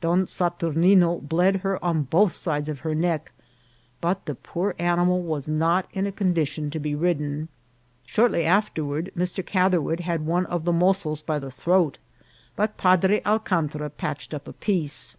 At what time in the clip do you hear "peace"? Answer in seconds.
14.52-15.16